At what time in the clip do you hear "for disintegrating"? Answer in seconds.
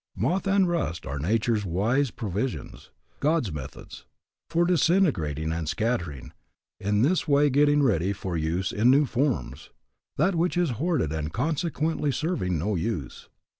4.49-5.51